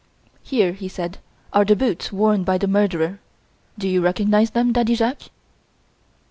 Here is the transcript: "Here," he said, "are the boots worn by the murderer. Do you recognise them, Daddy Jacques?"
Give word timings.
"Here," 0.41 0.71
he 0.71 0.87
said, 0.87 1.19
"are 1.53 1.63
the 1.63 1.75
boots 1.75 2.11
worn 2.11 2.43
by 2.43 2.57
the 2.57 2.65
murderer. 2.67 3.19
Do 3.77 3.87
you 3.87 4.01
recognise 4.01 4.49
them, 4.49 4.73
Daddy 4.73 4.95
Jacques?" 4.95 5.29